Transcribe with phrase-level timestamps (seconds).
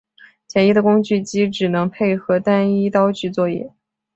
[0.47, 3.71] 简易的工具机只能配合单一刀具作业。